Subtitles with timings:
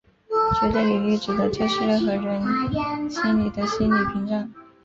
[0.59, 2.41] 绝对领域指的就是任何人
[3.07, 4.51] 心里的心理屏障。